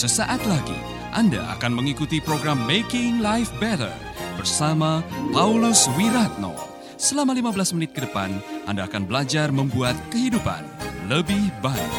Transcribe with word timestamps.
Sesaat 0.00 0.40
lagi 0.48 0.80
Anda 1.12 1.44
akan 1.60 1.76
mengikuti 1.76 2.24
program 2.24 2.64
Making 2.64 3.20
Life 3.20 3.52
Better 3.60 3.92
bersama 4.40 5.04
Paulus 5.28 5.92
Wiratno. 5.92 6.56
Selama 6.96 7.36
15 7.36 7.76
menit 7.76 7.92
ke 7.92 8.08
depan, 8.08 8.32
Anda 8.64 8.88
akan 8.88 9.04
belajar 9.04 9.52
membuat 9.52 9.92
kehidupan 10.08 10.64
lebih 11.04 11.52
baik. 11.60 11.92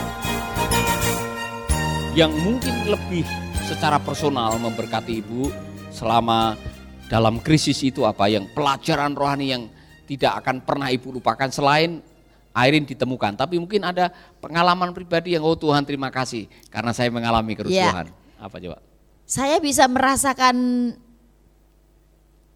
Yang 2.18 2.34
mungkin 2.42 2.74
lebih 2.90 3.22
secara 3.70 4.02
personal 4.02 4.58
memberkati 4.58 5.22
Ibu 5.22 5.54
selama 5.94 6.58
dalam 7.06 7.38
krisis 7.38 7.86
itu 7.86 8.02
apa 8.10 8.26
yang 8.26 8.50
pelajaran 8.50 9.14
rohani 9.14 9.54
yang 9.54 9.70
tidak 10.10 10.42
akan 10.42 10.66
pernah 10.66 10.90
Ibu 10.90 11.22
lupakan 11.22 11.54
selain 11.54 12.02
Airin 12.52 12.84
ditemukan. 12.84 13.36
Tapi 13.40 13.58
mungkin 13.58 13.82
ada 13.84 14.12
pengalaman 14.44 14.92
pribadi 14.92 15.36
yang 15.36 15.44
oh 15.44 15.56
Tuhan 15.56 15.88
terima 15.88 16.12
kasih 16.12 16.52
karena 16.68 16.92
saya 16.92 17.08
mengalami 17.08 17.56
kerusuhan. 17.56 18.12
Ya. 18.12 18.16
Apa 18.40 18.60
coba? 18.60 18.78
Saya 19.24 19.58
bisa 19.64 19.88
merasakan 19.88 20.56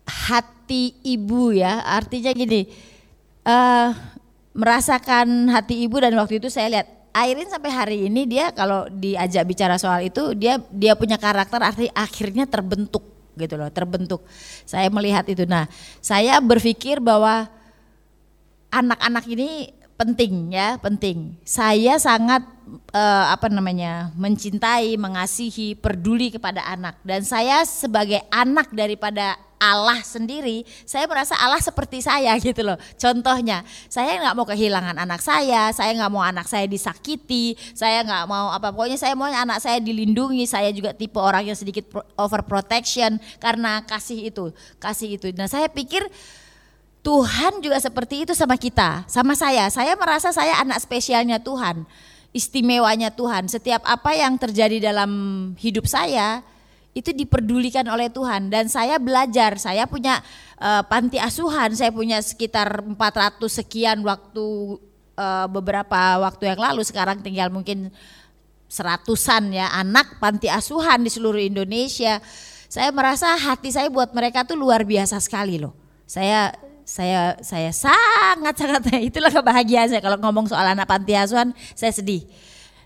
hati 0.03 0.99
ibu 1.01 1.55
ya. 1.55 1.79
Artinya 1.87 2.35
gini, 2.35 2.67
uh, 3.47 3.95
merasakan 4.51 5.51
hati 5.51 5.87
ibu 5.87 5.99
dan 5.99 6.15
waktu 6.19 6.43
itu 6.43 6.51
saya 6.51 6.79
lihat 6.79 6.87
Airin 7.15 7.47
sampai 7.47 7.71
hari 7.71 7.97
ini 8.11 8.27
dia 8.27 8.51
kalau 8.51 8.91
diajak 8.91 9.47
bicara 9.47 9.79
soal 9.79 10.03
itu 10.03 10.35
dia 10.35 10.59
dia 10.67 10.99
punya 10.99 11.15
karakter 11.15 11.63
arti 11.63 11.87
akhirnya 11.95 12.43
terbentuk 12.43 13.15
gitu 13.39 13.55
loh, 13.55 13.71
terbentuk. 13.71 14.23
Saya 14.63 14.87
melihat 14.91 15.27
itu. 15.27 15.43
Nah, 15.47 15.67
saya 16.03 16.39
berpikir 16.43 16.99
bahwa 17.03 17.47
anak-anak 18.71 19.23
ini 19.31 19.74
penting 19.95 20.51
ya, 20.51 20.75
penting. 20.79 21.39
Saya 21.47 21.95
sangat 21.99 22.43
uh, 22.91 23.25
apa 23.31 23.47
namanya? 23.47 24.11
mencintai, 24.15 24.99
mengasihi, 24.99 25.75
peduli 25.79 26.31
kepada 26.31 26.63
anak 26.67 26.99
dan 27.07 27.23
saya 27.23 27.63
sebagai 27.63 28.19
anak 28.31 28.71
daripada 28.75 29.39
Allah 29.55 30.03
sendiri, 30.03 30.67
saya 30.83 31.07
merasa 31.07 31.33
Allah 31.39 31.63
seperti 31.63 32.03
saya 32.03 32.35
gitu 32.43 32.61
loh. 32.61 32.75
Contohnya, 32.99 33.63
saya 33.87 34.19
nggak 34.19 34.35
mau 34.35 34.45
kehilangan 34.45 34.99
anak 34.99 35.23
saya, 35.23 35.71
saya 35.71 35.95
nggak 35.95 36.11
mau 36.11 36.21
anak 36.21 36.45
saya 36.45 36.67
disakiti, 36.67 37.55
saya 37.71 38.03
nggak 38.03 38.27
mau 38.27 38.51
apa 38.51 38.75
pokoknya 38.75 38.99
saya 38.99 39.15
mau 39.15 39.31
anak 39.31 39.63
saya 39.63 39.79
dilindungi. 39.79 40.43
Saya 40.45 40.69
juga 40.75 40.91
tipe 40.91 41.17
orang 41.17 41.47
yang 41.47 41.57
sedikit 41.57 41.87
overprotection 42.19 43.17
karena 43.39 43.81
kasih 43.87 44.27
itu, 44.27 44.51
kasih 44.77 45.15
itu. 45.17 45.31
Nah 45.33 45.47
saya 45.47 45.71
pikir 45.71 46.03
Tuhan 47.05 47.61
juga 47.61 47.77
seperti 47.77 48.25
itu 48.25 48.33
sama 48.33 48.57
kita, 48.57 49.05
sama 49.05 49.37
saya. 49.37 49.69
Saya 49.69 49.93
merasa 49.93 50.33
saya 50.33 50.57
anak 50.57 50.81
spesialnya 50.81 51.37
Tuhan, 51.37 51.85
istimewanya 52.33 53.13
Tuhan. 53.13 53.45
Setiap 53.45 53.85
apa 53.85 54.17
yang 54.17 54.41
terjadi 54.41 54.81
dalam 54.81 55.53
hidup 55.61 55.85
saya 55.85 56.41
itu 56.97 57.13
diperdulikan 57.13 57.85
oleh 57.93 58.09
Tuhan 58.09 58.49
dan 58.49 58.65
saya 58.73 58.97
belajar. 58.97 59.53
Saya 59.61 59.85
punya 59.85 60.17
uh, 60.57 60.81
panti 60.89 61.21
asuhan, 61.21 61.77
saya 61.77 61.93
punya 61.93 62.17
sekitar 62.25 62.81
400 62.81 62.97
sekian 63.53 64.01
waktu 64.01 64.81
uh, 65.13 65.45
beberapa 65.45 66.17
waktu 66.25 66.57
yang 66.57 66.73
lalu. 66.73 66.81
Sekarang 66.81 67.21
tinggal 67.21 67.53
mungkin 67.53 67.93
seratusan 68.65 69.53
ya 69.53 69.69
anak 69.77 70.17
panti 70.17 70.49
asuhan 70.49 71.05
di 71.05 71.13
seluruh 71.13 71.37
Indonesia. 71.37 72.17
Saya 72.65 72.89
merasa 72.89 73.37
hati 73.37 73.69
saya 73.69 73.93
buat 73.93 74.09
mereka 74.09 74.41
tuh 74.41 74.57
luar 74.57 74.81
biasa 74.81 75.21
sekali 75.21 75.61
loh. 75.61 75.77
Saya 76.09 76.64
saya 76.85 77.33
saya 77.41 77.73
sangat 77.73 78.53
sangat 78.53 78.81
itulah 79.09 79.33
kebahagiaan 79.33 79.89
saya 79.89 79.99
kalau 80.05 80.21
ngomong 80.21 80.45
soal 80.45 80.63
anak 80.63 80.85
panti 80.85 81.17
asuhan 81.17 81.51
saya 81.73 81.89
sedih. 81.89 82.23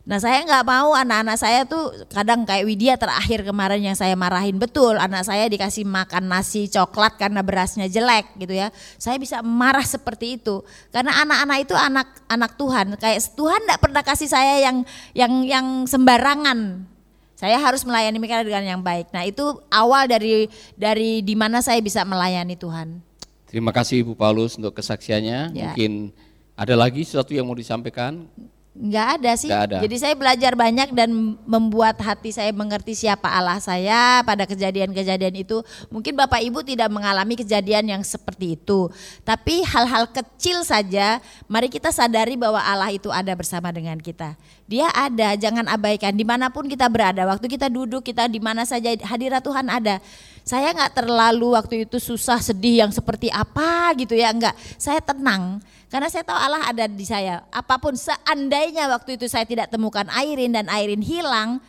Nah 0.08 0.18
saya 0.18 0.42
nggak 0.42 0.66
mau 0.66 0.96
anak-anak 0.96 1.38
saya 1.38 1.68
tuh 1.70 1.92
kadang 2.10 2.42
kayak 2.42 2.66
Widya 2.66 2.96
terakhir 2.98 3.46
kemarin 3.46 3.84
yang 3.84 3.94
saya 3.94 4.18
marahin 4.18 4.58
betul 4.58 4.98
anak 4.98 5.28
saya 5.28 5.46
dikasih 5.46 5.86
makan 5.86 6.32
nasi 6.32 6.66
coklat 6.66 7.20
karena 7.20 7.44
berasnya 7.44 7.86
jelek 7.86 8.40
gitu 8.40 8.56
ya. 8.56 8.72
Saya 8.98 9.20
bisa 9.20 9.44
marah 9.44 9.86
seperti 9.86 10.42
itu 10.42 10.64
karena 10.90 11.14
anak-anak 11.20 11.58
itu 11.62 11.76
anak 11.76 12.08
anak 12.26 12.56
Tuhan 12.56 12.96
kayak 12.98 13.20
Tuhan 13.36 13.60
tidak 13.68 13.80
pernah 13.84 14.02
kasih 14.02 14.30
saya 14.32 14.54
yang 14.64 14.82
yang 15.12 15.34
yang 15.46 15.68
sembarangan. 15.86 16.88
Saya 17.36 17.56
harus 17.62 17.86
melayani 17.86 18.18
mereka 18.20 18.44
dengan 18.44 18.66
yang 18.66 18.82
baik. 18.82 19.12
Nah 19.14 19.24
itu 19.28 19.46
awal 19.72 20.08
dari 20.08 20.50
dari 20.76 21.22
di 21.22 21.36
mana 21.38 21.62
saya 21.62 21.80
bisa 21.86 22.02
melayani 22.02 22.58
Tuhan. 22.58 23.09
Terima 23.50 23.74
kasih 23.74 24.06
Ibu 24.06 24.14
Paulus 24.14 24.54
untuk 24.62 24.78
kesaksiannya. 24.78 25.58
Ya. 25.58 25.74
Mungkin 25.74 26.14
ada 26.54 26.78
lagi 26.78 27.02
sesuatu 27.02 27.34
yang 27.34 27.50
mau 27.50 27.58
disampaikan? 27.58 28.30
Enggak 28.80 29.20
ada 29.20 29.32
sih. 29.36 29.50
Enggak 29.50 29.64
ada. 29.66 29.78
Jadi 29.84 29.96
saya 29.98 30.14
belajar 30.16 30.54
banyak 30.54 30.94
dan 30.94 31.10
membuat 31.44 31.98
hati 32.00 32.30
saya 32.30 32.54
mengerti 32.54 32.94
siapa 32.96 33.28
Allah 33.28 33.58
saya 33.58 34.22
pada 34.22 34.46
kejadian-kejadian 34.46 35.36
itu. 35.42 35.60
Mungkin 35.90 36.14
Bapak 36.14 36.40
Ibu 36.46 36.62
tidak 36.62 36.88
mengalami 36.88 37.36
kejadian 37.36 37.90
yang 37.90 38.04
seperti 38.06 38.56
itu. 38.56 38.88
Tapi 39.26 39.66
hal-hal 39.66 40.08
kecil 40.14 40.62
saja, 40.64 41.20
mari 41.50 41.68
kita 41.68 41.90
sadari 41.90 42.38
bahwa 42.38 42.62
Allah 42.62 42.94
itu 42.94 43.10
ada 43.10 43.36
bersama 43.36 43.74
dengan 43.74 44.00
kita. 44.00 44.38
Dia 44.70 44.88
ada, 44.94 45.34
jangan 45.34 45.66
abaikan 45.66 46.14
di 46.14 46.24
mana 46.24 46.48
pun 46.48 46.70
kita 46.70 46.86
berada. 46.88 47.26
Waktu 47.26 47.50
kita 47.50 47.68
duduk, 47.68 48.06
kita 48.06 48.30
di 48.30 48.40
mana 48.40 48.64
saja 48.64 48.94
hadirat 48.96 49.42
Tuhan 49.44 49.66
ada. 49.68 49.98
Saya 50.50 50.74
nggak 50.74 50.98
terlalu 50.98 51.54
waktu 51.54 51.86
itu 51.86 52.02
susah 52.02 52.42
sedih 52.42 52.82
yang 52.82 52.90
seperti 52.90 53.30
apa 53.30 53.94
gitu 53.94 54.18
ya 54.18 54.34
enggak. 54.34 54.58
Saya 54.82 54.98
tenang 54.98 55.62
karena 55.94 56.10
saya 56.10 56.26
tahu 56.26 56.34
Allah 56.42 56.66
ada 56.66 56.90
di 56.90 57.06
saya. 57.06 57.46
Apa 57.54 57.78
pun 57.78 57.94
seandainya 57.94 58.90
waktu 58.90 59.14
itu 59.22 59.30
saya 59.30 59.46
tidak 59.46 59.70
temukan 59.70 60.10
Airin 60.10 60.58
dan 60.58 60.66
Airin 60.66 61.06
hilang, 61.06 61.62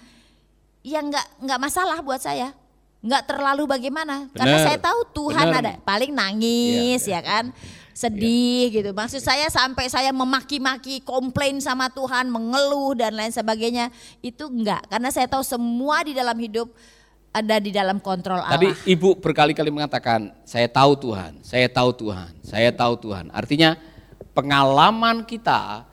ya 0.80 1.04
enggak 1.04 1.28
enggak 1.44 1.60
masalah 1.60 2.00
buat 2.00 2.24
saya. 2.24 2.56
Enggak 3.04 3.28
terlalu 3.28 3.68
bagaimana. 3.68 4.32
Bener. 4.32 4.36
Karena 4.40 4.56
saya 4.64 4.78
tahu 4.80 5.00
Tuhan 5.12 5.46
Bener. 5.52 5.60
ada. 5.60 5.72
Paling 5.84 6.16
nangis 6.16 7.04
ya, 7.04 7.20
ya. 7.20 7.20
ya 7.20 7.28
kan 7.28 7.44
sedih 7.92 8.72
ya. 8.72 8.74
gitu. 8.80 8.90
Maksud 8.96 9.20
saya 9.20 9.44
sampai 9.52 9.92
saya 9.92 10.08
memaki-maki, 10.08 11.04
komplain 11.04 11.60
sama 11.60 11.92
Tuhan, 11.92 12.32
mengeluh 12.32 12.96
dan 12.96 13.12
lain 13.12 13.28
sebagainya, 13.28 13.92
itu 14.24 14.48
enggak. 14.48 14.88
Karena 14.88 15.12
saya 15.12 15.28
tahu 15.28 15.44
semua 15.44 16.00
di 16.00 16.16
dalam 16.16 16.36
hidup 16.40 16.72
ada 17.30 17.56
di 17.62 17.70
dalam 17.70 18.02
kontrol 18.02 18.42
Allah. 18.42 18.58
Tapi 18.58 18.74
ibu 18.90 19.14
berkali-kali 19.14 19.70
mengatakan, 19.70 20.34
saya 20.42 20.66
tahu 20.66 20.98
Tuhan, 20.98 21.38
saya 21.46 21.70
tahu 21.70 21.90
Tuhan, 21.94 22.30
saya 22.42 22.70
tahu 22.74 22.94
Tuhan. 22.98 23.30
Artinya 23.30 23.78
pengalaman 24.34 25.22
kita, 25.22 25.86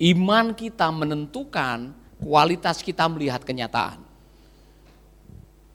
iman 0.00 0.56
kita 0.56 0.88
menentukan 0.88 1.92
kualitas 2.20 2.80
kita 2.80 3.04
melihat 3.12 3.44
kenyataan. 3.44 4.00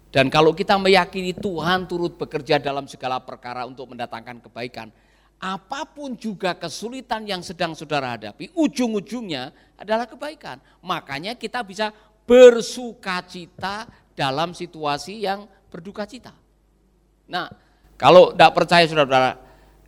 Dan 0.09 0.31
kalau 0.31 0.55
kita 0.55 0.79
meyakini 0.79 1.35
Tuhan 1.35 1.91
turut 1.91 2.15
bekerja 2.15 2.55
dalam 2.57 2.87
segala 2.87 3.19
perkara 3.19 3.67
untuk 3.67 3.91
mendatangkan 3.91 4.39
kebaikan, 4.47 4.87
apa 5.35 5.83
pun 5.83 6.15
juga 6.15 6.55
kesulitan 6.55 7.27
yang 7.27 7.43
sedang 7.43 7.75
saudara 7.75 8.15
hadapi, 8.15 8.49
ujung-ujungnya 8.55 9.51
adalah 9.75 10.07
kebaikan. 10.07 10.63
Makanya 10.79 11.35
kita 11.35 11.59
bisa 11.67 11.91
bersuka 12.23 13.21
cita 13.27 13.85
dalam 14.15 14.55
situasi 14.55 15.27
yang 15.27 15.45
berduka 15.69 16.07
cita. 16.07 16.31
Nah, 17.27 17.51
kalau 17.99 18.31
tidak 18.31 18.51
percaya 18.55 18.87
saudara-saudara, 18.87 19.37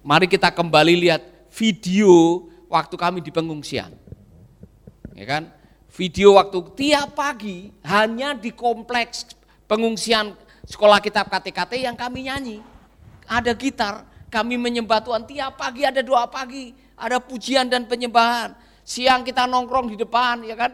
mari 0.04 0.28
kita 0.28 0.52
kembali 0.52 0.94
lihat 1.08 1.22
video 1.52 2.46
waktu 2.68 2.96
kami 3.00 3.20
di 3.24 3.32
pengungsian. 3.32 3.96
Ya 5.16 5.26
kan? 5.26 5.50
Video 5.96 6.38
waktu 6.38 6.62
tiap 6.78 7.18
pagi 7.18 7.74
hanya 7.82 8.38
di 8.38 8.54
kompleks 8.54 9.34
pengungsian 9.66 10.38
sekolah 10.68 11.02
kitab 11.02 11.32
KTKT 11.32 11.88
yang 11.88 11.98
kami 11.98 12.28
nyanyi. 12.30 12.58
Ada 13.26 13.56
gitar, 13.56 14.08
kami 14.28 14.60
menyembah 14.60 15.04
Tuhan 15.04 15.24
tiap 15.28 15.56
pagi 15.58 15.88
ada 15.88 16.04
doa 16.04 16.28
pagi, 16.28 16.76
ada 16.96 17.18
pujian 17.18 17.68
dan 17.68 17.88
penyembahan. 17.88 18.56
Siang 18.88 19.28
kita 19.28 19.48
nongkrong 19.48 19.92
di 19.92 19.98
depan, 20.00 20.48
ya 20.48 20.56
kan? 20.56 20.72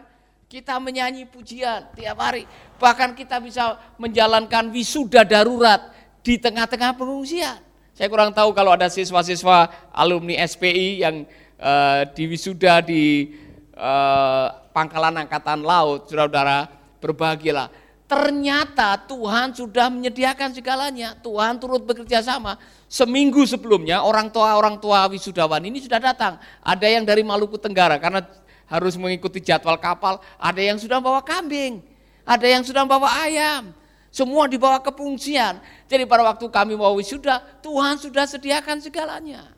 Kita 0.54 0.78
menyanyi 0.78 1.26
pujian 1.26 1.90
tiap 1.98 2.14
hari. 2.22 2.46
Bahkan 2.78 3.18
kita 3.18 3.42
bisa 3.42 3.74
menjalankan 3.98 4.70
wisuda 4.70 5.26
darurat 5.26 5.90
di 6.22 6.38
tengah-tengah 6.38 6.94
pengungsian. 6.94 7.58
Saya 7.90 8.06
kurang 8.06 8.30
tahu 8.30 8.54
kalau 8.54 8.70
ada 8.70 8.86
siswa-siswa 8.86 9.66
alumni 9.90 10.38
SPI 10.46 11.02
yang 11.02 11.26
uh, 11.58 12.06
di 12.06 12.30
wisuda 12.30 12.86
di 12.86 13.34
uh, 13.74 14.46
Pangkalan 14.70 15.26
Angkatan 15.26 15.66
Laut, 15.66 16.06
saudara-saudara, 16.06 16.70
berbahagialah. 17.02 17.74
Ternyata 18.06 18.94
Tuhan 19.10 19.58
sudah 19.58 19.90
menyediakan 19.90 20.54
segalanya. 20.54 21.18
Tuhan 21.18 21.58
turut 21.58 21.82
bekerja 21.82 22.22
sama. 22.22 22.62
Seminggu 22.86 23.42
sebelumnya 23.42 24.06
orang 24.06 24.30
tua 24.30 24.54
orang 24.54 24.78
tua 24.78 25.10
wisudawan 25.10 25.66
ini 25.66 25.82
sudah 25.82 25.98
datang. 25.98 26.38
Ada 26.62 26.86
yang 26.94 27.02
dari 27.02 27.26
Maluku 27.26 27.58
Tenggara 27.58 27.98
karena 27.98 28.22
harus 28.68 28.94
mengikuti 28.96 29.40
jadwal 29.40 29.76
kapal. 29.76 30.20
Ada 30.36 30.60
yang 30.60 30.78
sudah 30.80 30.98
bawa 31.00 31.20
kambing, 31.20 31.84
ada 32.24 32.46
yang 32.46 32.62
sudah 32.64 32.84
bawa 32.84 33.08
ayam. 33.24 33.72
Semua 34.14 34.46
dibawa 34.46 34.78
ke 34.78 34.94
pengungsian. 34.94 35.58
Jadi 35.90 36.06
pada 36.06 36.22
waktu 36.22 36.46
kami 36.46 36.78
mau 36.78 36.94
wisuda, 36.94 37.42
Tuhan 37.58 37.98
sudah 37.98 38.30
sediakan 38.30 38.78
segalanya. 38.78 39.50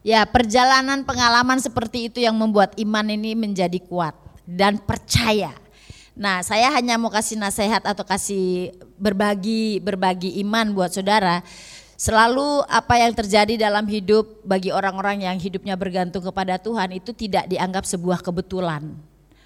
Ya, 0.00 0.24
perjalanan 0.24 1.04
pengalaman 1.04 1.60
seperti 1.60 2.08
itu 2.08 2.18
yang 2.24 2.34
membuat 2.34 2.72
iman 2.80 3.06
ini 3.12 3.36
menjadi 3.36 3.76
kuat 3.84 4.16
dan 4.48 4.80
percaya. 4.80 5.52
Nah, 6.12 6.44
saya 6.44 6.68
hanya 6.74 7.00
mau 7.00 7.08
kasih 7.08 7.40
nasihat 7.40 7.80
atau 7.84 8.04
kasih 8.04 8.72
berbagi 9.00 9.80
berbagi 9.80 10.42
iman 10.44 10.72
buat 10.76 10.92
saudara. 10.92 11.40
Selalu 12.02 12.66
apa 12.66 12.98
yang 12.98 13.14
terjadi 13.14 13.54
dalam 13.54 13.86
hidup 13.86 14.42
bagi 14.42 14.74
orang-orang 14.74 15.22
yang 15.22 15.38
hidupnya 15.38 15.78
bergantung 15.78 16.18
kepada 16.18 16.58
Tuhan 16.58 16.98
itu 16.98 17.14
tidak 17.14 17.46
dianggap 17.46 17.86
sebuah 17.86 18.18
kebetulan. 18.26 18.90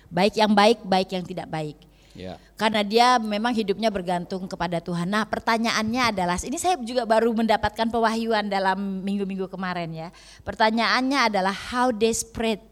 Baik 0.08 0.41
yang 0.41 0.56
baik, 0.56 0.81
baik 0.81 1.12
yang 1.12 1.20
tidak 1.20 1.53
baik. 1.53 1.76
Ya. 2.17 2.41
Karena 2.56 2.81
dia 2.81 3.20
memang 3.20 3.53
hidupnya 3.53 3.93
bergantung 3.93 4.49
kepada 4.49 4.81
Tuhan. 4.81 5.05
Nah 5.05 5.29
pertanyaannya 5.29 6.17
adalah, 6.17 6.41
ini 6.41 6.56
saya 6.56 6.81
juga 6.81 7.05
baru 7.05 7.29
mendapatkan 7.37 7.93
pewahyuan 7.93 8.49
dalam 8.49 9.05
minggu-minggu 9.05 9.53
kemarin 9.53 9.93
ya. 9.93 10.08
Pertanyaannya 10.41 11.29
adalah 11.29 11.53
how 11.53 11.93
desperate 11.93 12.64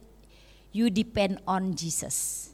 you 0.73 0.89
depend 0.89 1.45
on 1.45 1.77
Jesus. 1.77 2.49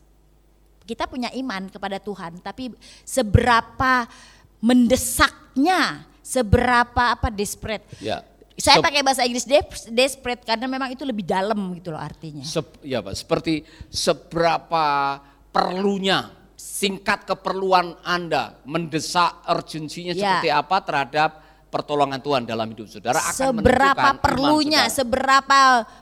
Kita 0.83 1.07
punya 1.07 1.31
iman 1.39 1.71
kepada 1.71 2.03
Tuhan, 2.03 2.43
tapi 2.43 2.75
seberapa 3.07 4.11
mendesaknya, 4.59 6.10
seberapa 6.31 7.19
apa 7.19 7.27
desperate. 7.29 7.83
Ya. 7.99 8.23
Saya 8.55 8.79
Sep- 8.79 8.87
pakai 8.87 9.01
bahasa 9.01 9.25
Inggris 9.25 9.49
des- 9.49 9.89
desperate 9.91 10.45
karena 10.45 10.69
memang 10.69 10.93
itu 10.93 11.03
lebih 11.03 11.25
dalam 11.27 11.59
gitu 11.75 11.91
loh 11.91 11.99
artinya. 11.99 12.45
Sep- 12.45 12.79
ya 12.85 13.01
Pak, 13.03 13.17
seperti 13.17 13.65
seberapa 13.89 15.19
perlunya 15.51 16.31
singkat 16.55 17.25
keperluan 17.25 17.97
Anda 18.05 18.61
mendesak 18.63 19.43
urgensinya 19.49 20.13
Ya. 20.13 20.39
seperti 20.39 20.49
apa 20.53 20.77
terhadap 20.85 21.31
pertolongan 21.71 22.21
Tuhan 22.21 22.43
dalam 22.45 22.67
hidup 22.75 22.91
saudara 22.91 23.23
akan 23.23 23.33
seberapa 23.33 24.09
perlunya, 24.21 24.91
saudara. 24.91 24.99
seberapa 24.99 25.59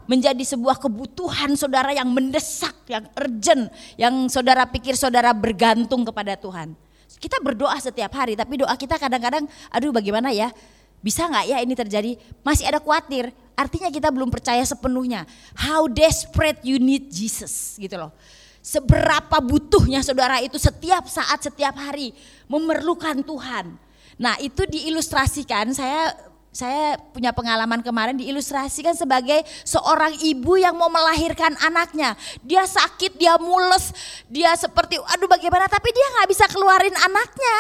menjadi 0.09 0.41
sebuah 0.43 0.81
kebutuhan 0.81 1.55
saudara 1.55 1.93
yang 1.95 2.09
mendesak, 2.11 2.75
yang 2.89 3.05
urgent, 3.15 3.69
yang 3.95 4.27
saudara 4.27 4.67
pikir 4.67 4.97
saudara 4.99 5.31
bergantung 5.31 6.03
kepada 6.03 6.35
Tuhan. 6.35 6.73
Kita 7.19 7.43
berdoa 7.43 7.75
setiap 7.83 8.15
hari, 8.15 8.39
tapi 8.39 8.59
doa 8.59 8.75
kita 8.79 8.99
kadang-kadang, 8.99 9.47
aduh 9.71 9.91
bagaimana 9.91 10.31
ya, 10.31 10.55
bisa 10.99 11.27
nggak 11.27 11.45
ya 11.47 11.59
ini 11.63 11.75
terjadi? 11.75 12.11
Masih 12.43 12.67
ada 12.67 12.83
khawatir, 12.83 13.31
artinya 13.55 13.91
kita 13.91 14.11
belum 14.11 14.31
percaya 14.31 14.63
sepenuhnya. 14.67 15.27
How 15.55 15.87
desperate 15.87 16.63
you 16.67 16.79
need 16.79 17.11
Jesus, 17.11 17.79
gitu 17.79 17.99
loh. 17.99 18.15
Seberapa 18.59 19.39
butuhnya 19.39 20.03
saudara 20.03 20.43
itu 20.43 20.59
setiap 20.59 21.07
saat, 21.07 21.41
setiap 21.41 21.79
hari 21.79 22.11
memerlukan 22.51 23.23
Tuhan. 23.23 23.79
Nah 24.19 24.35
itu 24.43 24.67
diilustrasikan, 24.67 25.71
saya 25.71 26.11
saya 26.49 26.97
punya 27.13 27.31
pengalaman 27.31 27.85
kemarin 27.85 28.17
diilustrasikan 28.17 28.97
sebagai 28.97 29.45
seorang 29.63 30.17
ibu 30.25 30.57
yang 30.57 30.75
mau 30.75 30.89
melahirkan 30.89 31.55
anaknya. 31.61 32.17
Dia 32.41 32.65
sakit, 32.65 33.21
dia 33.21 33.37
mules, 33.37 33.93
dia 34.27 34.57
seperti 34.57 34.97
aduh 34.97 35.29
bagaimana 35.29 35.69
tapi 35.69 35.93
dia 35.93 36.07
nggak 36.19 36.29
bisa 36.33 36.45
keluarin 36.49 36.97
anaknya. 37.05 37.57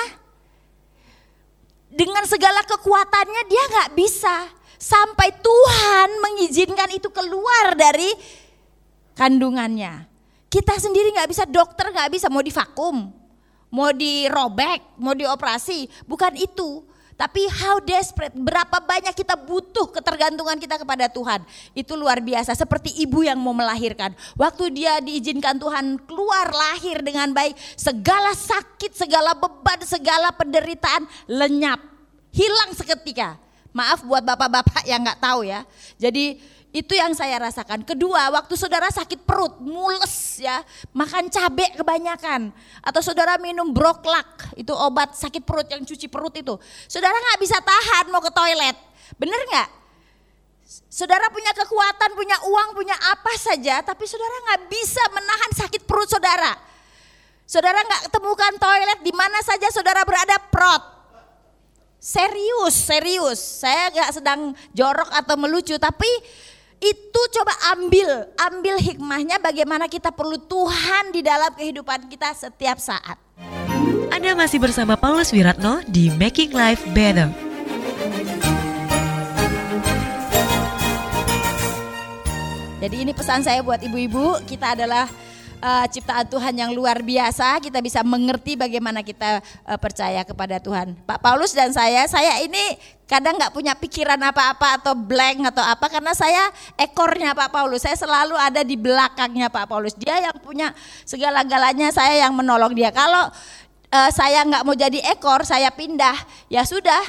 Dengan 1.89 2.25
segala 2.25 2.65
kekuatannya 2.65 3.43
dia 3.49 3.65
nggak 3.77 3.91
bisa. 3.97 4.37
Sampai 4.79 5.35
Tuhan 5.35 6.09
mengizinkan 6.23 6.87
itu 6.95 7.11
keluar 7.11 7.75
dari 7.75 8.09
kandungannya. 9.19 10.07
Kita 10.49 10.79
sendiri 10.81 11.13
nggak 11.13 11.29
bisa, 11.29 11.45
dokter 11.45 11.91
nggak 11.93 12.15
bisa 12.15 12.31
mau 12.31 12.41
divakum, 12.41 13.11
mau 13.69 13.91
dirobek, 13.93 14.97
mau 14.97 15.13
dioperasi, 15.13 16.07
bukan 16.07 16.39
itu. 16.39 16.87
Tapi 17.19 17.51
how 17.51 17.83
desperate, 17.83 18.31
berapa 18.31 18.79
banyak 18.79 19.11
kita 19.11 19.35
butuh 19.35 19.91
ketergantungan 19.91 20.55
kita 20.55 20.79
kepada 20.79 21.11
Tuhan. 21.11 21.43
Itu 21.75 21.99
luar 21.99 22.23
biasa, 22.23 22.55
seperti 22.55 22.95
ibu 23.03 23.27
yang 23.27 23.43
mau 23.43 23.51
melahirkan. 23.51 24.15
Waktu 24.39 24.71
dia 24.71 25.03
diizinkan 25.03 25.59
Tuhan 25.59 25.99
keluar 26.07 26.47
lahir 26.55 27.03
dengan 27.03 27.35
baik, 27.35 27.59
segala 27.75 28.39
sakit, 28.39 28.95
segala 28.95 29.35
beban, 29.35 29.83
segala 29.83 30.31
penderitaan 30.31 31.11
lenyap, 31.27 31.83
hilang 32.31 32.71
seketika. 32.79 33.35
Maaf 33.75 34.07
buat 34.07 34.23
bapak-bapak 34.23 34.87
yang 34.87 35.03
nggak 35.03 35.19
tahu 35.19 35.43
ya. 35.43 35.67
Jadi 35.99 36.39
itu 36.79 36.95
yang 36.95 37.11
saya 37.11 37.43
rasakan. 37.43 37.83
Kedua, 37.83 38.31
waktu 38.31 38.55
saudara 38.55 38.87
sakit 38.87 39.27
perut, 39.27 39.59
mules 39.59 40.39
ya, 40.39 40.63
makan 40.95 41.27
cabai 41.27 41.75
kebanyakan. 41.75 42.55
Atau 42.81 43.03
saudara 43.03 43.35
minum 43.43 43.75
broklak, 43.75 44.55
itu 44.55 44.71
obat 44.71 45.19
sakit 45.19 45.43
perut 45.43 45.67
yang 45.67 45.83
cuci 45.83 46.07
perut 46.07 46.35
itu. 46.39 46.55
Saudara 46.87 47.19
nggak 47.19 47.41
bisa 47.43 47.59
tahan 47.59 48.15
mau 48.15 48.23
ke 48.23 48.31
toilet. 48.31 48.77
Bener 49.19 49.41
nggak? 49.51 49.69
Saudara 50.87 51.27
punya 51.33 51.51
kekuatan, 51.57 52.15
punya 52.15 52.37
uang, 52.47 52.69
punya 52.77 52.95
apa 52.95 53.33
saja, 53.41 53.81
tapi 53.83 54.07
saudara 54.07 54.37
nggak 54.47 54.63
bisa 54.71 55.03
menahan 55.11 55.53
sakit 55.65 55.83
perut 55.83 56.07
saudara. 56.07 56.53
Saudara 57.49 57.81
nggak 57.81 58.13
ketemukan 58.13 58.55
toilet 58.61 59.01
di 59.03 59.13
mana 59.17 59.41
saja 59.41 59.73
saudara 59.73 60.05
berada 60.05 60.37
prot. 60.53 60.85
Serius, 61.99 62.79
serius. 62.79 63.41
Saya 63.41 63.91
nggak 63.91 64.11
sedang 64.15 64.55
jorok 64.71 65.11
atau 65.11 65.35
melucu, 65.35 65.75
tapi 65.81 66.07
itu 66.79 67.21
coba 67.35 67.55
ambil, 67.75 68.31
ambil 68.39 68.75
hikmahnya 68.79 69.43
bagaimana 69.43 69.91
kita 69.91 70.15
perlu 70.15 70.39
Tuhan 70.39 71.11
di 71.11 71.27
dalam 71.27 71.51
kehidupan 71.55 72.07
kita 72.07 72.31
setiap 72.35 72.79
saat. 72.79 73.19
Anda 74.15 74.35
masih 74.35 74.63
bersama 74.63 74.95
Paulus 74.95 75.31
Wiratno 75.35 75.83
di 75.87 76.11
Making 76.11 76.51
Life 76.55 76.83
Better. 76.95 77.31
Jadi 82.79 82.97
ini 83.03 83.11
pesan 83.11 83.43
saya 83.43 83.59
buat 83.59 83.83
ibu-ibu, 83.83 84.39
kita 84.47 84.79
adalah 84.79 85.11
uh, 85.63 85.87
ciptaan 85.91 86.27
Tuhan 86.27 86.55
yang 86.55 86.71
luar 86.75 87.03
biasa, 87.03 87.59
kita 87.63 87.83
bisa 87.83 88.01
mengerti 88.07 88.55
bagaimana 88.55 89.03
kita 89.03 89.43
uh, 89.67 89.79
percaya 89.79 90.23
kepada 90.23 90.59
Tuhan. 90.63 90.95
Pak 91.05 91.19
Paulus 91.23 91.55
dan 91.55 91.75
saya, 91.75 92.07
saya 92.07 92.39
ini 92.43 92.79
kadang 93.09 93.41
nggak 93.41 93.55
punya 93.57 93.73
pikiran 93.73 94.21
apa-apa 94.21 94.83
atau 94.83 94.93
blank 94.93 95.49
atau 95.49 95.65
apa 95.65 95.89
karena 95.89 96.13
saya 96.13 96.53
ekornya 96.77 97.33
Pak 97.33 97.51
Paulus, 97.51 97.83
saya 97.83 97.97
selalu 97.97 98.37
ada 98.37 98.63
di 98.63 98.77
belakangnya 98.77 99.49
Pak 99.49 99.67
Paulus. 99.67 99.95
Dia 99.97 100.21
yang 100.21 100.37
punya 100.43 100.75
segala-galanya, 101.09 101.91
saya 101.91 102.27
yang 102.27 102.37
menolong 102.37 102.77
dia. 102.77 102.93
Kalau 102.93 103.31
uh, 103.93 104.11
saya 104.13 104.45
nggak 104.45 104.63
mau 104.63 104.77
jadi 104.77 105.01
ekor, 105.15 105.43
saya 105.43 105.73
pindah, 105.73 106.15
ya 106.53 106.63
sudah, 106.63 107.03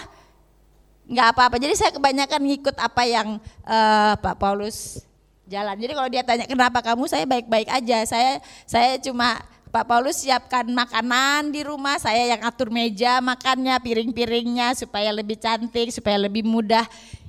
nggak 1.10 1.28
apa-apa. 1.36 1.56
Jadi 1.58 1.74
saya 1.76 1.92
kebanyakan 1.94 2.42
ngikut 2.46 2.76
apa 2.78 3.04
yang 3.06 3.28
uh, 3.66 4.14
Pak 4.18 4.38
Paulus 4.38 5.09
jalan. 5.50 5.76
Jadi 5.76 5.92
kalau 5.98 6.10
dia 6.14 6.22
tanya 6.22 6.46
kenapa 6.46 6.80
kamu, 6.86 7.10
saya 7.10 7.26
baik-baik 7.26 7.68
aja. 7.68 8.06
Saya 8.06 8.38
saya 8.70 9.02
cuma 9.02 9.42
Pak 9.70 9.86
Paulus 9.86 10.22
siapkan 10.26 10.66
makanan 10.66 11.54
di 11.54 11.62
rumah, 11.62 11.98
saya 12.02 12.26
yang 12.26 12.42
atur 12.42 12.74
meja 12.74 13.22
makannya, 13.22 13.78
piring-piringnya 13.82 14.74
supaya 14.74 15.14
lebih 15.14 15.38
cantik, 15.38 15.94
supaya 15.94 16.18
lebih 16.18 16.42
mudah. 16.42 16.86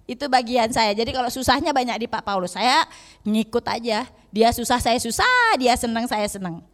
Itu 0.09 0.29
bagian 0.29 0.73
saya. 0.73 0.97
Jadi 0.97 1.13
kalau 1.13 1.29
susahnya 1.29 1.73
banyak 1.73 2.05
di 2.05 2.07
Pak 2.09 2.25
Paulus, 2.25 2.57
saya 2.57 2.85
ngikut 3.25 3.65
aja. 3.69 4.09
Dia 4.33 4.49
susah, 4.57 4.81
saya 4.81 4.97
susah, 4.97 5.59
dia 5.61 5.77
senang, 5.77 6.09
saya 6.09 6.25
senang. 6.29 6.65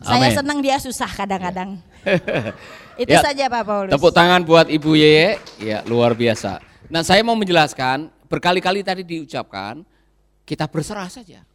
Saya 0.00 0.32
senang, 0.32 0.64
dia 0.64 0.80
susah 0.80 1.10
kadang-kadang. 1.12 1.76
Itu 3.02 3.12
Ya, 3.12 3.20
saja 3.20 3.48
Pak 3.52 3.64
Paulus. 3.66 3.92
Tepuk 3.92 4.12
tangan 4.12 4.40
buat 4.44 4.68
Ibu 4.68 4.96
Yeye, 4.96 5.40
ya 5.60 5.84
luar 5.84 6.16
biasa. 6.16 6.60
Nah 6.88 7.04
saya 7.04 7.20
mau 7.20 7.36
menjelaskan, 7.36 8.08
berkali-kali 8.30 8.80
tadi 8.80 9.02
diucapkan, 9.04 9.84
kita 10.50 10.66
berserah 10.66 11.06
saja. 11.06 11.46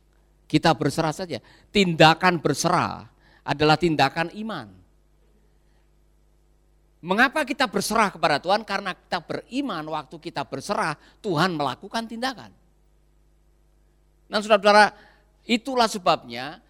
Kita 0.48 0.72
berserah 0.72 1.12
saja. 1.12 1.44
Tindakan 1.76 2.40
berserah 2.40 3.12
adalah 3.44 3.76
tindakan 3.76 4.32
iman. 4.40 4.72
Mengapa 7.04 7.44
kita 7.44 7.68
berserah 7.68 8.08
kepada 8.08 8.40
Tuhan? 8.40 8.64
Karena 8.64 8.96
kita 8.96 9.20
beriman 9.20 9.84
waktu 9.92 10.16
kita 10.16 10.48
berserah, 10.48 10.96
Tuhan 11.20 11.60
melakukan 11.60 12.08
tindakan. 12.08 12.56
Nah 14.32 14.40
saudara-saudara, 14.40 14.96
itulah 15.44 15.92
sebabnya 15.92 16.64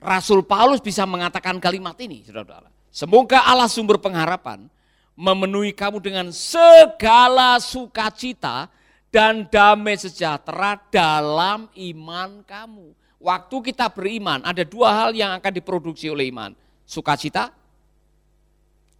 Rasul 0.00 0.42
Paulus 0.42 0.80
bisa 0.80 1.04
mengatakan 1.04 1.60
kalimat 1.60 1.94
ini, 2.00 2.24
saudara-saudara. 2.24 2.72
Semoga 2.88 3.44
Allah 3.46 3.70
sumber 3.70 4.00
pengharapan 4.00 4.66
memenuhi 5.14 5.70
kamu 5.70 6.02
dengan 6.02 6.26
segala 6.34 7.62
sukacita 7.62 8.66
dan 9.14 9.46
damai 9.46 9.94
sejahtera 9.94 10.74
dalam 10.90 11.70
iman 11.70 12.42
kamu. 12.42 12.90
Waktu 13.22 13.56
kita 13.70 13.86
beriman, 13.94 14.42
ada 14.42 14.66
dua 14.66 14.90
hal 14.90 15.14
yang 15.14 15.30
akan 15.38 15.52
diproduksi 15.54 16.10
oleh 16.10 16.34
iman. 16.34 16.50
Sukacita 16.82 17.54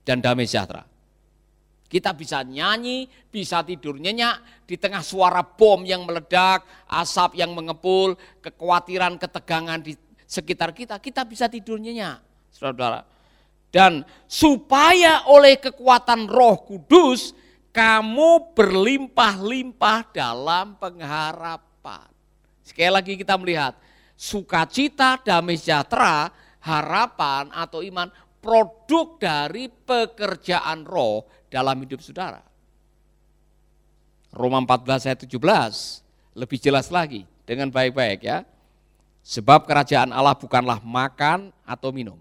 dan 0.06 0.22
damai 0.22 0.46
sejahtera. 0.46 0.86
Kita 1.90 2.14
bisa 2.14 2.46
nyanyi, 2.46 3.10
bisa 3.26 3.66
tidur 3.66 3.98
nyenyak 3.98 4.66
di 4.70 4.78
tengah 4.78 5.02
suara 5.02 5.42
bom 5.42 5.82
yang 5.82 6.06
meledak, 6.06 6.62
asap 6.86 7.42
yang 7.42 7.50
mengepul, 7.50 8.14
kekhawatiran, 8.38 9.18
ketegangan 9.18 9.82
di 9.82 9.98
sekitar 10.24 10.70
kita, 10.70 11.02
kita 11.02 11.26
bisa 11.26 11.50
tidur 11.50 11.82
nyenyak, 11.82 12.22
saudara-saudara. 12.54 13.02
Dan 13.74 14.06
supaya 14.30 15.26
oleh 15.26 15.58
kekuatan 15.58 16.30
roh 16.30 16.62
kudus, 16.62 17.34
kamu 17.74 18.54
berlimpah-limpah 18.54 20.14
dalam 20.14 20.78
pengharapan. 20.78 22.06
Sekali 22.62 22.90
lagi 22.94 23.18
kita 23.18 23.34
melihat, 23.34 23.74
sukacita, 24.14 25.18
damai 25.18 25.58
sejahtera 25.58 26.30
harapan 26.62 27.50
atau 27.50 27.82
iman 27.82 28.08
produk 28.38 29.18
dari 29.18 29.66
pekerjaan 29.66 30.86
roh 30.86 31.26
dalam 31.50 31.82
hidup 31.82 31.98
saudara. 31.98 32.40
Roma 34.30 34.62
14 34.62 35.10
ayat 35.10 35.20
17 35.26 36.38
lebih 36.38 36.58
jelas 36.62 36.94
lagi 36.94 37.26
dengan 37.42 37.74
baik-baik 37.74 38.22
ya. 38.22 38.46
Sebab 39.24 39.64
kerajaan 39.64 40.12
Allah 40.12 40.36
bukanlah 40.36 40.78
makan 40.84 41.50
atau 41.64 41.90
minum. 41.90 42.20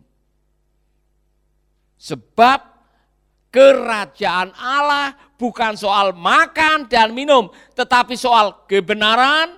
Sebab 1.99 2.72
kerajaan 3.53 4.49
Allah 4.57 5.13
bukan 5.37 5.77
soal 5.77 6.17
makan 6.17 6.89
dan 6.89 7.13
minum, 7.13 7.53
tetapi 7.77 8.17
soal 8.17 8.65
kebenaran, 8.65 9.53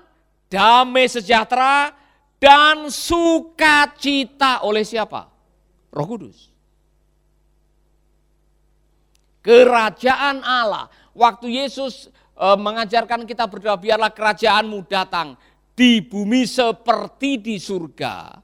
damai 0.52 1.08
sejahtera, 1.08 1.96
dan 2.36 2.92
sukacita 2.92 4.68
oleh 4.68 4.84
siapa? 4.84 5.32
Roh 5.96 6.08
Kudus. 6.12 6.52
Kerajaan 9.40 10.44
Allah. 10.44 10.92
Waktu 11.16 11.56
Yesus 11.64 12.12
e, 12.36 12.48
mengajarkan 12.60 13.24
kita 13.24 13.48
berdoa, 13.48 13.80
biarlah 13.80 14.12
kerajaanmu 14.12 14.84
datang 14.92 15.40
di 15.72 16.04
bumi 16.04 16.44
seperti 16.44 17.40
di 17.40 17.56
surga. 17.56 18.44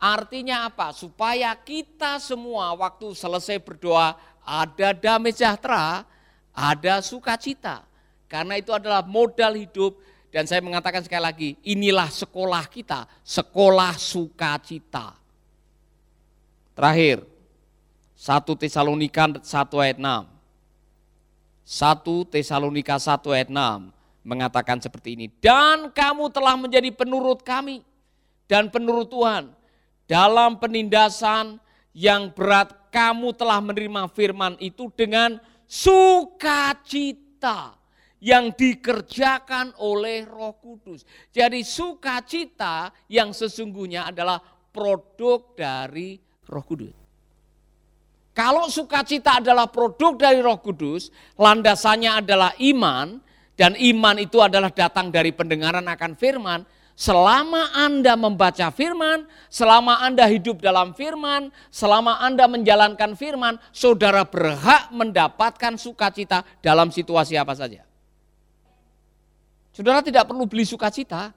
Artinya 0.00 0.72
apa? 0.72 0.96
Supaya 0.96 1.52
kita 1.60 2.16
semua 2.16 2.72
waktu 2.72 3.12
selesai 3.12 3.60
berdoa 3.60 4.16
ada 4.50 4.90
damai 4.90 5.30
sejahtera, 5.30 6.02
ada 6.50 6.98
sukacita. 6.98 7.86
Karena 8.26 8.58
itu 8.58 8.74
adalah 8.74 9.06
modal 9.06 9.54
hidup 9.54 9.94
dan 10.34 10.46
saya 10.50 10.58
mengatakan 10.58 11.06
sekali 11.06 11.22
lagi, 11.22 11.48
inilah 11.62 12.10
sekolah 12.10 12.66
kita, 12.66 13.06
sekolah 13.22 13.94
sukacita. 13.94 15.14
Terakhir, 16.74 17.22
1 18.18 18.58
Tesalonika 18.58 19.38
1 19.38 19.46
ayat 19.82 19.98
6. 19.98 20.26
1 21.70 22.32
Tesalonika 22.34 22.98
1 22.98 23.30
ayat 23.30 23.50
6 23.50 24.26
mengatakan 24.26 24.78
seperti 24.82 25.14
ini. 25.14 25.26
Dan 25.38 25.94
kamu 25.94 26.30
telah 26.34 26.58
menjadi 26.58 26.90
penurut 26.94 27.42
kami 27.46 27.82
dan 28.50 28.70
penurut 28.70 29.10
Tuhan. 29.10 29.50
Dalam 30.10 30.58
penindasan 30.58 31.62
yang 31.94 32.30
berat 32.34 32.79
kamu 32.90 33.32
telah 33.38 33.62
menerima 33.62 34.10
firman 34.12 34.58
itu 34.58 34.90
dengan 34.92 35.38
sukacita 35.64 37.00
yang 38.20 38.52
dikerjakan 38.52 39.72
oleh 39.80 40.28
Roh 40.28 40.58
Kudus. 40.60 41.08
Jadi 41.32 41.64
sukacita 41.64 42.92
yang 43.08 43.32
sesungguhnya 43.32 44.12
adalah 44.12 44.42
produk 44.70 45.56
dari 45.56 46.20
Roh 46.44 46.64
Kudus. 46.66 47.00
Kalau 48.30 48.70
sukacita 48.70 49.42
adalah 49.42 49.66
produk 49.66 50.14
dari 50.14 50.38
Roh 50.38 50.60
Kudus, 50.60 51.10
landasannya 51.34 52.22
adalah 52.22 52.54
iman, 52.60 53.18
dan 53.58 53.76
iman 53.76 54.16
itu 54.16 54.40
adalah 54.40 54.72
datang 54.72 55.12
dari 55.12 55.34
pendengaran 55.36 55.84
akan 55.84 56.12
firman. 56.16 56.64
Selama 57.00 57.72
Anda 57.72 58.12
membaca 58.12 58.68
firman, 58.68 59.24
selama 59.48 60.04
Anda 60.04 60.28
hidup 60.28 60.60
dalam 60.60 60.92
firman, 60.92 61.48
selama 61.72 62.20
Anda 62.20 62.44
menjalankan 62.44 63.16
firman, 63.16 63.56
saudara 63.72 64.20
berhak 64.28 64.92
mendapatkan 64.92 65.80
sukacita 65.80 66.44
dalam 66.60 66.92
situasi 66.92 67.40
apa 67.40 67.56
saja. 67.56 67.88
Saudara 69.72 70.04
tidak 70.04 70.28
perlu 70.28 70.44
beli 70.44 70.68
sukacita. 70.68 71.32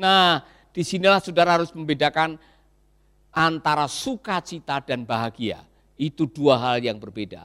Nah, 0.00 0.40
di 0.72 0.80
sinilah 0.80 1.20
saudara 1.20 1.60
harus 1.60 1.68
membedakan 1.76 2.40
antara 3.28 3.84
sukacita 3.92 4.80
dan 4.80 5.04
bahagia 5.04 5.68
itu 6.00 6.24
dua 6.24 6.56
hal 6.56 6.80
yang 6.80 6.96
berbeda. 6.96 7.44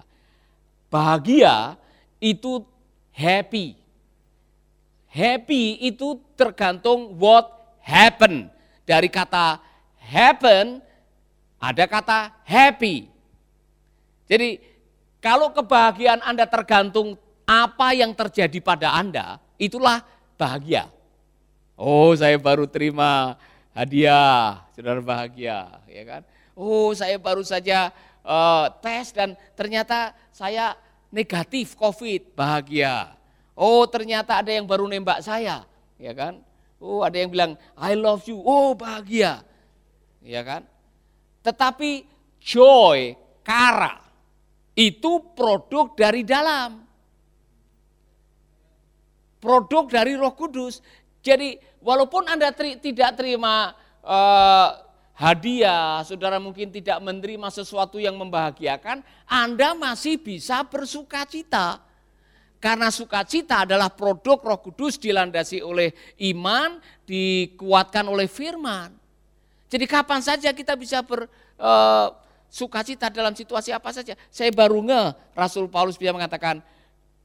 Bahagia 0.87 1.75
itu 2.23 2.63
happy. 3.11 3.82
Happy 5.13 5.77
itu 5.85 6.17
tergantung 6.33 7.13
what 7.21 7.77
happen. 7.85 8.49
Dari 8.81 9.05
kata 9.13 9.61
happen 10.01 10.81
ada 11.61 11.85
kata 11.85 12.33
happy. 12.41 13.05
Jadi 14.25 14.57
kalau 15.21 15.53
kebahagiaan 15.53 16.19
Anda 16.25 16.49
tergantung 16.49 17.13
apa 17.45 17.93
yang 17.93 18.11
terjadi 18.17 18.57
pada 18.57 18.97
Anda, 18.97 19.37
itulah 19.61 20.01
bahagia. 20.35 20.89
Oh, 21.77 22.11
saya 22.17 22.35
baru 22.41 22.65
terima 22.65 23.37
hadiah, 23.71 24.65
saudara 24.73 24.99
bahagia, 24.99 25.77
ya 25.85 26.03
kan? 26.03 26.21
Oh, 26.57 26.91
saya 26.97 27.15
baru 27.21 27.45
saja 27.45 27.93
uh, 28.25 28.67
tes 28.81 29.13
dan 29.13 29.37
ternyata 29.53 30.11
saya 30.33 30.75
negatif 31.13 31.77
COVID, 31.77 32.33
bahagia. 32.33 33.13
Oh 33.53 33.85
ternyata 33.85 34.41
ada 34.41 34.49
yang 34.49 34.65
baru 34.65 34.89
nembak 34.89 35.21
saya, 35.21 35.61
ya 36.01 36.13
kan? 36.17 36.41
Oh 36.81 37.05
ada 37.05 37.15
yang 37.15 37.29
bilang 37.29 37.53
I 37.77 37.93
love 37.93 38.25
you, 38.25 38.41
oh 38.41 38.73
bahagia, 38.73 39.45
ya 40.25 40.41
kan? 40.41 40.65
Tetapi 41.45 42.07
joy, 42.41 43.13
kara, 43.45 44.01
itu 44.73 45.21
produk 45.37 45.93
dari 45.93 46.25
dalam. 46.25 46.81
Produk 49.37 49.91
dari 49.91 50.15
roh 50.17 50.33
kudus. 50.33 50.81
Jadi 51.21 51.59
walaupun 51.83 52.25
Anda 52.25 52.49
teri, 52.55 52.79
tidak 52.79 53.19
terima 53.19 53.75
uh, 54.01 54.69
hadiah, 55.13 56.01
saudara 56.01 56.41
mungkin 56.41 56.73
tidak 56.73 56.97
menerima 57.03 57.53
sesuatu 57.53 58.01
yang 58.01 58.17
membahagiakan, 58.17 59.05
Anda 59.29 59.77
masih 59.77 60.17
bisa 60.17 60.65
bersuka 60.65 61.27
cita. 61.29 61.79
Karena 62.63 62.87
sukacita 62.87 63.67
adalah 63.67 63.91
produk 63.91 64.39
roh 64.39 64.63
kudus 64.63 64.95
dilandasi 64.95 65.59
oleh 65.59 65.91
iman, 66.31 66.79
dikuatkan 67.03 68.07
oleh 68.07 68.31
firman. 68.31 68.87
Jadi 69.67 69.83
kapan 69.83 70.23
saja 70.23 70.55
kita 70.55 70.79
bisa 70.79 71.03
bersukacita 71.03 73.11
eh, 73.11 73.15
dalam 73.19 73.35
situasi 73.35 73.75
apa 73.75 73.91
saja. 73.91 74.15
Saya 74.31 74.47
baru 74.55 74.79
nge, 74.79 75.35
Rasul 75.35 75.67
Paulus 75.67 75.99
bisa 75.99 76.15
mengatakan, 76.15 76.63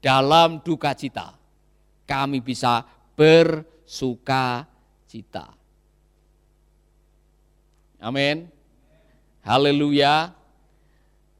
dalam 0.03 0.59
duka 0.59 0.91
cita 0.99 1.39
kami 2.03 2.43
bisa 2.43 2.83
bersuka 3.15 4.67
cita. 5.07 5.55
Amin. 8.03 8.51
Haleluya. 9.47 10.38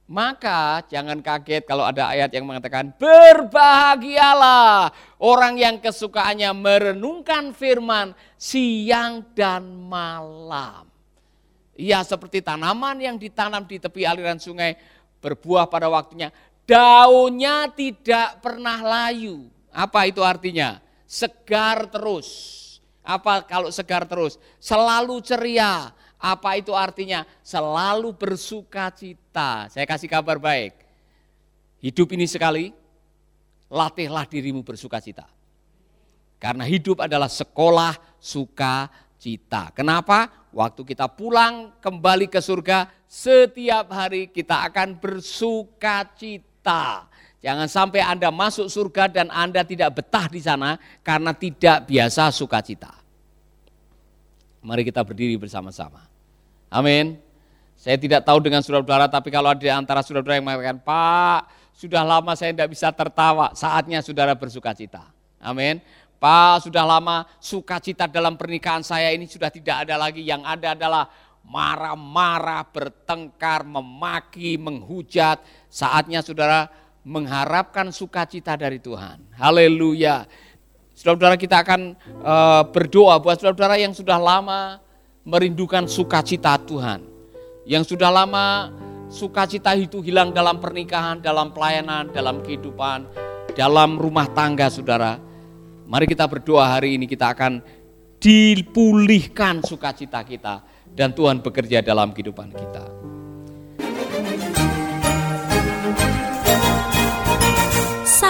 Maka 0.09 0.89
jangan 0.89 1.21
kaget 1.21 1.69
kalau 1.69 1.85
ada 1.85 2.09
ayat 2.09 2.33
yang 2.33 2.49
mengatakan 2.49 2.97
berbahagialah 2.97 4.89
orang 5.21 5.61
yang 5.61 5.77
kesukaannya 5.85 6.49
merenungkan 6.57 7.53
firman 7.53 8.17
siang 8.41 9.21
dan 9.37 9.69
malam. 9.69 10.89
Ia 11.77 12.01
seperti 12.09 12.41
tanaman 12.41 12.97
yang 13.05 13.21
ditanam 13.21 13.69
di 13.69 13.77
tepi 13.77 14.09
aliran 14.09 14.41
sungai 14.41 14.81
berbuah 15.21 15.69
pada 15.69 15.93
waktunya. 15.93 16.33
Daunnya 16.65 17.69
tidak 17.69 18.41
pernah 18.41 18.81
layu. 18.81 19.45
Apa 19.69 20.09
itu 20.09 20.25
artinya? 20.25 20.81
Segar 21.05 21.85
terus. 21.93 22.57
Apa 23.05 23.45
kalau 23.45 23.69
segar 23.69 24.09
terus? 24.09 24.41
Selalu 24.57 25.21
ceria 25.21 25.93
apa 26.19 26.59
itu 26.59 26.75
artinya? 26.75 27.23
Selalu 27.47 28.11
bersuka 28.11 28.91
cita. 28.91 29.71
Saya 29.71 29.87
kasih 29.87 30.11
kabar 30.11 30.43
baik. 30.43 30.75
Hidup 31.79 32.11
ini 32.19 32.27
sekali, 32.27 32.75
latihlah 33.71 34.27
dirimu 34.27 34.67
bersuka 34.67 34.99
cita. 34.99 35.31
Karena 36.43 36.67
hidup 36.67 37.07
adalah 37.07 37.31
sekolah 37.31 38.19
sukacita. 38.19 39.71
Kenapa? 39.71 40.51
Waktu 40.51 40.83
kita 40.83 41.07
pulang 41.07 41.79
kembali 41.79 42.27
ke 42.27 42.43
surga, 42.43 42.91
setiap 43.07 43.95
hari 43.95 44.27
kita 44.27 44.67
akan 44.67 44.99
bersuka 44.99 46.03
cita. 46.19 47.07
Jangan 47.39 47.71
sampai 47.71 48.03
Anda 48.03 48.35
masuk 48.35 48.67
surga 48.67 49.07
dan 49.07 49.31
Anda 49.31 49.63
tidak 49.63 50.03
betah 50.03 50.27
di 50.27 50.43
sana 50.43 50.75
karena 51.07 51.31
tidak 51.31 51.87
biasa 51.87 52.35
sukacita. 52.35 52.98
Mari 54.69 54.85
kita 54.85 55.01
berdiri 55.01 55.33
bersama-sama. 55.41 56.05
Amin. 56.69 57.17
Saya 57.73 57.97
tidak 57.97 58.21
tahu 58.21 58.45
dengan 58.45 58.61
saudara-saudara, 58.61 59.09
tapi 59.09 59.33
kalau 59.33 59.49
ada 59.49 59.65
antara 59.73 60.05
saudara-saudara 60.05 60.37
yang 60.37 60.45
mengatakan, 60.45 60.77
Pak, 60.85 61.41
sudah 61.73 62.05
lama 62.05 62.37
saya 62.37 62.53
tidak 62.53 62.77
bisa 62.77 62.93
tertawa, 62.93 63.57
saatnya 63.57 64.05
saudara 64.05 64.37
bersuka 64.37 64.77
cita. 64.77 65.09
Amin. 65.41 65.81
Pak, 66.21 66.69
sudah 66.69 66.85
lama 66.85 67.25
sukacita 67.41 68.11
dalam 68.11 68.37
pernikahan 68.37 68.85
saya 68.85 69.09
ini 69.15 69.25
sudah 69.25 69.49
tidak 69.49 69.89
ada 69.89 69.95
lagi. 69.97 70.21
Yang 70.27 70.43
ada 70.45 70.69
adalah 70.77 71.05
marah-marah, 71.47 72.67
bertengkar, 72.69 73.65
memaki, 73.65 74.59
menghujat. 74.61 75.41
Saatnya 75.71 76.21
saudara 76.21 76.69
mengharapkan 77.07 77.95
sukacita 77.95 78.59
dari 78.59 78.83
Tuhan. 78.83 79.23
Haleluya. 79.39 80.27
Saudara-saudara 80.99 81.39
kita 81.39 81.63
akan 81.63 81.95
uh, 82.27 82.67
berdoa 82.75 83.23
buat 83.23 83.39
saudara-saudara 83.39 83.79
yang 83.79 83.95
sudah 83.95 84.19
lama 84.19 84.83
merindukan 85.23 85.87
sukacita 85.87 86.59
Tuhan. 86.59 87.07
Yang 87.63 87.95
sudah 87.95 88.11
lama 88.11 88.75
sukacita 89.07 89.79
itu 89.79 90.03
hilang 90.03 90.35
dalam 90.35 90.59
pernikahan, 90.59 91.23
dalam 91.23 91.55
pelayanan, 91.55 92.11
dalam 92.11 92.43
kehidupan, 92.43 93.07
dalam 93.55 93.95
rumah 93.95 94.27
tangga 94.27 94.67
saudara. 94.67 95.23
Mari 95.87 96.11
kita 96.11 96.27
berdoa 96.27 96.67
hari 96.67 96.99
ini 96.99 97.07
kita 97.07 97.31
akan 97.31 97.63
dipulihkan 98.19 99.63
sukacita 99.63 100.27
kita 100.27 100.67
dan 100.99 101.15
Tuhan 101.15 101.39
bekerja 101.39 101.79
dalam 101.79 102.11
kehidupan 102.11 102.51
kita. 102.51 102.85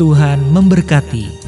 Tuhan 0.00 0.40
memberkati. 0.52 1.41